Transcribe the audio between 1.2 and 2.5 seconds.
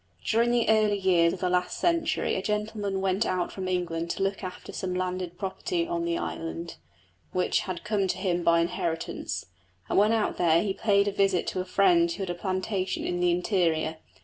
of the last century a